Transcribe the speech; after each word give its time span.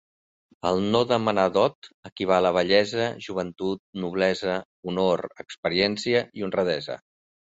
El 0.67 0.79
no 0.93 0.99
demanar 1.09 1.43
dot 1.57 1.89
equival 2.09 2.49
a 2.49 2.51
bellesa, 2.57 3.05
joventut, 3.25 3.81
noblesa, 4.05 4.55
honor, 4.93 5.23
experiència 5.45 6.23
i 6.41 6.47
honradesa. 6.49 6.97